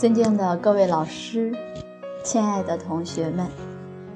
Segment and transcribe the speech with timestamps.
[0.00, 1.54] 尊敬的各位老师，
[2.24, 3.46] 亲爱的同学们，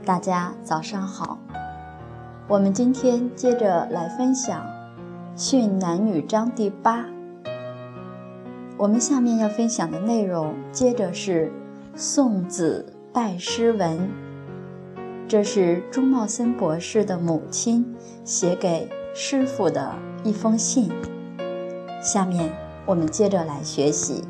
[0.03, 1.39] 大家早上好。
[2.49, 4.65] 我们今天接着来分享
[5.37, 7.05] 《训男女章》第八。
[8.79, 11.53] 我们下面要分享的内容，接着是
[11.95, 14.09] 送子拜师文。
[15.29, 17.95] 这是朱茂森博士的母亲
[18.25, 20.91] 写给师傅的一封信。
[22.01, 22.51] 下面
[22.87, 24.25] 我们接着来学习。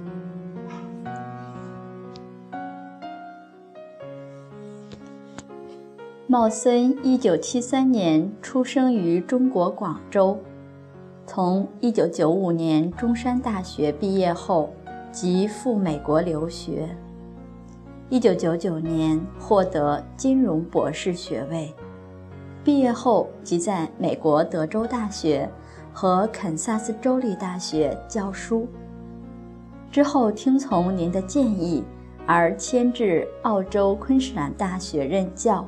[6.35, 10.37] 茂森一九七三年出生于中国广州，
[11.25, 14.75] 从一九九五年中山大学毕业后，
[15.13, 16.89] 即赴美国留学。
[18.09, 21.73] 一九九九年获得金融博士学位，
[22.65, 25.49] 毕业后即在美国德州大学
[25.93, 28.67] 和肯萨斯州立大学教书。
[29.89, 31.85] 之后听从您的建议
[32.27, 35.65] 而迁至澳洲昆士兰大学任教。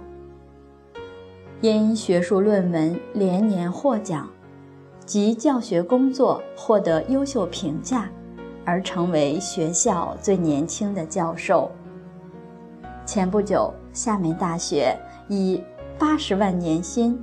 [1.62, 4.28] 因学术论文连年获奖，
[5.06, 8.10] 及教学工作获得优秀评价，
[8.64, 11.70] 而成为学校最年轻的教授。
[13.06, 14.94] 前不久，厦门大学
[15.28, 15.62] 以
[15.98, 17.18] 八十万年薪，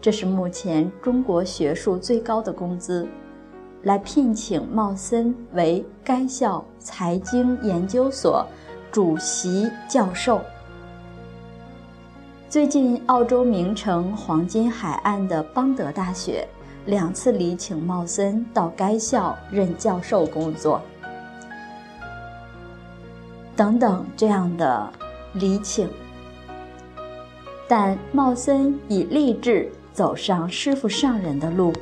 [0.00, 3.06] 这是目前中国学术最高的工资，
[3.82, 8.44] 来聘请茂森为该校财经研究所
[8.90, 10.40] 主席教授。
[12.56, 16.48] 最近，澳洲名城黄金海岸的邦德大学
[16.86, 20.80] 两次礼请茂森到该校任教授工作，
[23.54, 24.90] 等等这样的
[25.34, 25.86] 礼请。
[27.68, 31.74] 但茂森已立志走上师傅上人的路，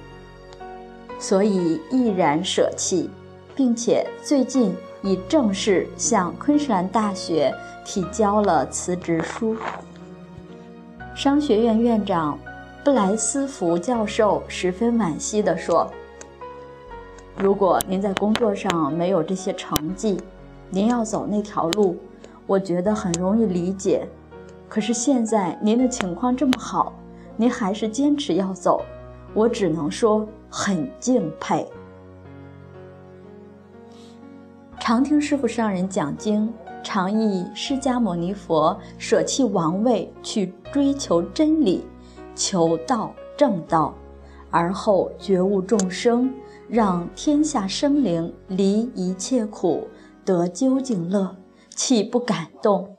[1.20, 3.08] 所以毅然舍弃，
[3.54, 7.54] 并且最近已正式向昆士兰大学
[7.84, 9.56] 提交了辞职书。
[11.14, 12.36] 商学院院长
[12.84, 15.88] 布莱斯福教授十分惋惜地说
[17.38, 20.20] ：“如果您在工作上没有这些成绩，
[20.70, 21.96] 您要走那条路，
[22.48, 24.04] 我觉得很容易理解。
[24.68, 26.92] 可是现在您的情况这么好，
[27.36, 28.82] 您还是坚持要走，
[29.34, 31.64] 我只能说很敬佩。”
[34.80, 36.52] 常听师傅上人讲经。
[36.84, 41.84] 常忆释迦牟尼佛舍弃王位去追求真理，
[42.36, 43.94] 求道正道，
[44.50, 46.32] 而后觉悟众生，
[46.68, 49.88] 让天下生灵离一切苦，
[50.24, 51.36] 得究竟乐，
[51.70, 52.96] 岂不感动？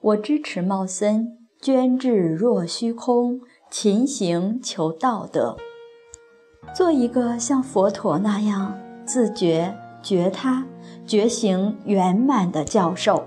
[0.00, 3.40] 我支持茂森捐智若虚空，
[3.70, 5.56] 勤行求道德，
[6.74, 10.66] 做一个像佛陀那样自觉觉他。
[11.06, 13.24] 觉醒圆满的教授。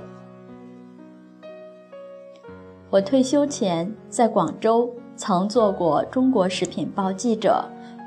[2.90, 7.66] 我退休前在广州曾做过《中国食品报》记者、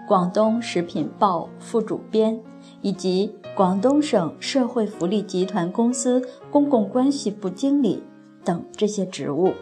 [0.08, 2.40] 广东食品报副主编，
[2.80, 8.02] 以及广东省社会福利集团公司公共关系部经理
[8.42, 9.52] 等这些职务，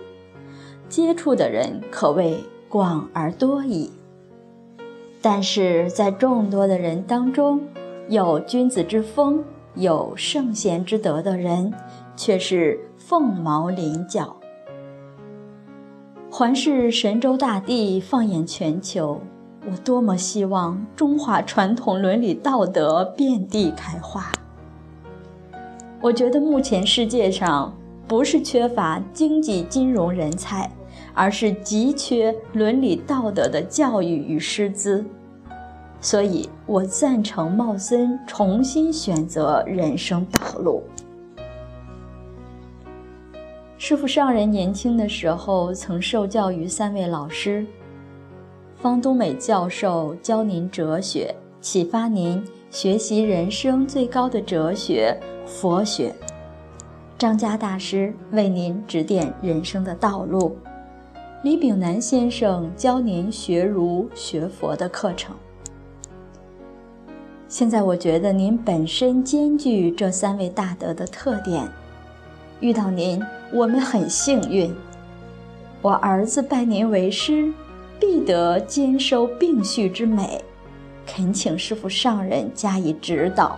[0.88, 2.38] 接触的人可谓
[2.68, 3.90] 广而多矣。
[5.20, 7.62] 但是在众多的人当中，
[8.08, 9.42] 有君子之风。
[9.76, 11.74] 有圣贤之德的人，
[12.14, 14.36] 却是凤毛麟角。
[16.30, 19.20] 环视神州大地，放眼全球，
[19.68, 24.30] 我多么希望中华传统伦理道德遍地开花。
[26.00, 27.76] 我觉得目前世界上
[28.06, 30.70] 不是缺乏经济金融人才，
[31.12, 35.04] 而是急缺伦理道德的教育与师资。
[36.04, 40.82] 所以我赞成茂森重新选择人生道路。
[43.78, 47.64] 师傅上人年轻的时候曾受教于三位老师：
[48.76, 55.18] 方东美教授教您哲学，启发您学习人生最高的哲学——
[55.48, 56.12] 佛学；
[57.16, 60.54] 张家大师为您指点人生的道路；
[61.42, 65.34] 李炳南先生教您学儒学佛的课程。
[67.54, 71.64] 现在我觉得您本身兼具这三位大德的特点，
[72.58, 73.22] 遇到您
[73.52, 74.74] 我们很幸运。
[75.80, 77.52] 我儿子拜您为师，
[78.00, 80.42] 必得兼收并蓄之美，
[81.06, 83.56] 恳请师父上人加以指导。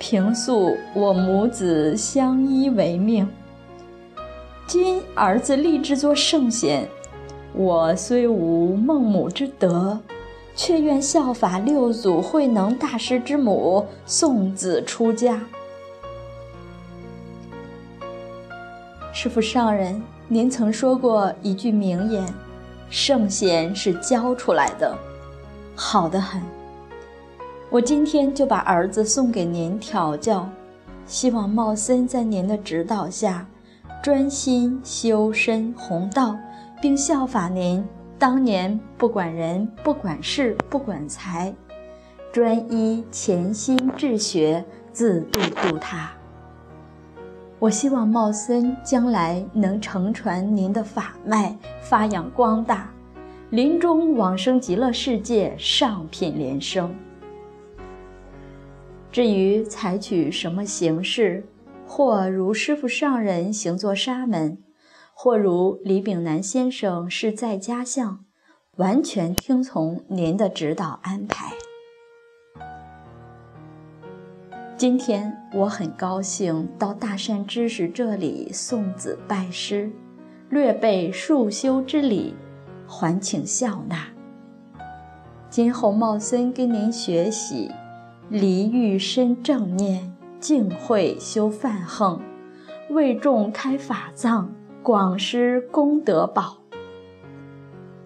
[0.00, 3.28] 平素我母子相依为命，
[4.66, 6.88] 今儿子立志做圣贤，
[7.54, 9.96] 我虽无孟母之德。
[10.56, 15.38] 却愿效法六祖慧能大师之母送子出家。
[19.12, 22.26] 师父上人，您曾说过一句名言
[22.90, 24.96] ：“圣贤是教出来的，
[25.74, 26.42] 好的很。”
[27.70, 30.48] 我今天就把儿子送给您调教，
[31.06, 33.46] 希望茂森在您的指导下，
[34.02, 36.36] 专心修身弘道，
[36.80, 37.84] 并效法您
[38.18, 41.54] 当年不管人、不管事、不管财，
[42.32, 46.10] 专一潜心治学，自度度他。
[47.58, 52.90] 我希望茂森将来能承传您的法脉，发扬光大，
[53.50, 56.94] 临终往生极乐世界，上品莲生。
[59.12, 61.46] 至于采取什么形式，
[61.86, 64.56] 或如师父上人行作沙门，
[65.18, 68.22] 或如李炳南先生是在家相，
[68.76, 71.54] 完全听从您的指导安排。
[74.76, 79.90] 今天我很高兴到大善知识这里送子拜师，
[80.50, 82.36] 略备束修之礼，
[82.86, 84.08] 还请笑纳。
[85.48, 87.70] 今后茂森跟您学习。
[88.28, 92.20] 离欲身正念，净慧修梵行，
[92.90, 94.52] 为众开法藏，
[94.86, 96.58] 广施功德宝。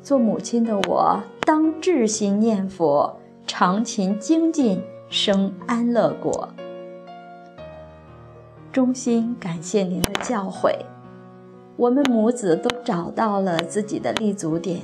[0.00, 6.48] 做母亲的我，当至心念佛，常勤精进，生安乐果。
[8.72, 10.74] 衷心感谢您的教诲，
[11.76, 14.80] 我们母子都找到了自己的立足点，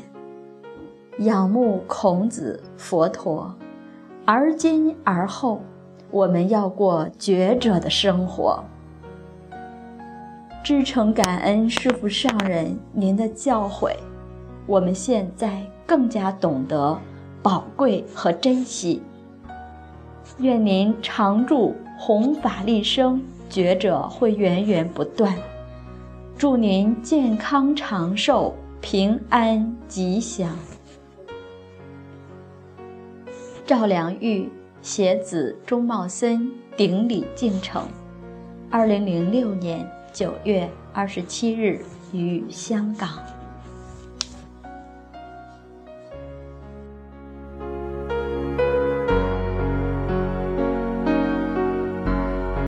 [1.21, 3.55] 仰慕孔子、佛陀。
[4.27, 5.63] 而今而后，
[6.11, 8.63] 我们要过觉者的生活。
[10.67, 13.95] 至诚感恩师父上人您的教诲，
[14.67, 16.99] 我们现在更加懂得
[17.41, 19.01] 宝贵和珍惜。
[20.39, 25.39] 愿您常住弘法利生，觉者会源源不断。
[26.37, 30.51] 祝您健康长寿，平安吉祥。
[33.65, 34.51] 赵良玉
[34.83, 37.85] 携子钟茂森顶礼敬诚。
[38.69, 43.36] 二零零六年九月二十七日于香港。